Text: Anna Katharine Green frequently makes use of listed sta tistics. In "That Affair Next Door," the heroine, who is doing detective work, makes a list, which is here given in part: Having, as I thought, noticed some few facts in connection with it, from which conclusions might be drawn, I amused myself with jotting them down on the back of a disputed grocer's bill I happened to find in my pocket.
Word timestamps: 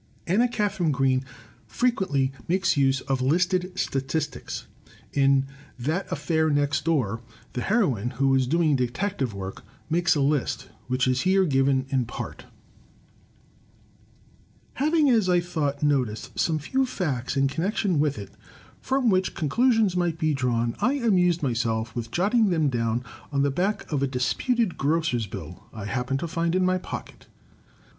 Anna 0.25 0.47
Katharine 0.47 0.91
Green 0.91 1.23
frequently 1.67 2.31
makes 2.47 2.75
use 2.75 3.01
of 3.01 3.21
listed 3.21 3.71
sta 3.75 3.99
tistics. 3.99 4.63
In 5.13 5.45
"That 5.77 6.11
Affair 6.11 6.49
Next 6.49 6.83
Door," 6.83 7.21
the 7.53 7.61
heroine, 7.61 8.09
who 8.17 8.33
is 8.33 8.47
doing 8.47 8.75
detective 8.75 9.35
work, 9.35 9.63
makes 9.91 10.15
a 10.15 10.21
list, 10.21 10.69
which 10.87 11.07
is 11.07 11.21
here 11.21 11.45
given 11.45 11.85
in 11.89 12.05
part: 12.05 12.45
Having, 14.73 15.11
as 15.11 15.29
I 15.29 15.39
thought, 15.39 15.83
noticed 15.83 16.39
some 16.39 16.57
few 16.57 16.87
facts 16.87 17.37
in 17.37 17.47
connection 17.47 17.99
with 17.99 18.17
it, 18.17 18.31
from 18.81 19.11
which 19.11 19.35
conclusions 19.35 19.95
might 19.95 20.17
be 20.17 20.33
drawn, 20.33 20.75
I 20.81 20.93
amused 20.93 21.43
myself 21.43 21.95
with 21.95 22.09
jotting 22.09 22.49
them 22.49 22.69
down 22.69 23.03
on 23.31 23.43
the 23.43 23.51
back 23.51 23.91
of 23.91 24.01
a 24.01 24.07
disputed 24.07 24.79
grocer's 24.79 25.27
bill 25.27 25.65
I 25.71 25.85
happened 25.85 26.19
to 26.21 26.27
find 26.27 26.55
in 26.55 26.65
my 26.65 26.79
pocket. 26.79 27.27